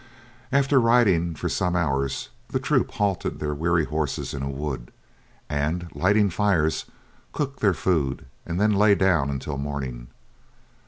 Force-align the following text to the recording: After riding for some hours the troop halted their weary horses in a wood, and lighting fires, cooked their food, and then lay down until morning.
After 0.51 0.81
riding 0.81 1.35
for 1.35 1.47
some 1.47 1.75
hours 1.75 2.29
the 2.47 2.59
troop 2.59 2.89
halted 2.89 3.37
their 3.37 3.53
weary 3.53 3.85
horses 3.85 4.33
in 4.33 4.41
a 4.41 4.49
wood, 4.49 4.91
and 5.47 5.89
lighting 5.93 6.31
fires, 6.31 6.85
cooked 7.33 7.59
their 7.59 7.75
food, 7.75 8.25
and 8.43 8.59
then 8.59 8.73
lay 8.73 8.95
down 8.95 9.29
until 9.29 9.59
morning. 9.59 10.07